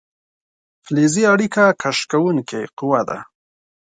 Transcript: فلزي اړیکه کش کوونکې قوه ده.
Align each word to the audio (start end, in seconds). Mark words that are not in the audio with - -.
فلزي 0.85 1.23
اړیکه 1.33 1.63
کش 1.81 1.97
کوونکې 2.11 2.61
قوه 2.77 3.01
ده. 3.09 3.17